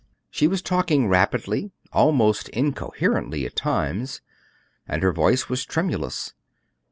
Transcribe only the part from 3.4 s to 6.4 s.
at times and her voice was tremulous.